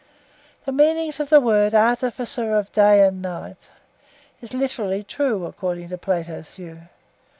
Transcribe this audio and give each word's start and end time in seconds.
(5) 0.61 0.65
The 0.65 0.71
meaning 0.71 1.11
of 1.19 1.29
the 1.29 1.39
words 1.39 1.75
'artificer 1.75 2.55
of 2.55 2.71
day 2.71 3.05
and 3.05 3.21
night' 3.21 3.69
is 4.41 4.51
literally 4.51 5.03
true 5.03 5.45
according 5.45 5.89
to 5.89 5.97
Plato's 5.99 6.55
view. 6.55 6.87